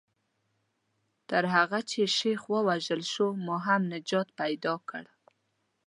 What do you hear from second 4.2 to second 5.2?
پیدا کړ.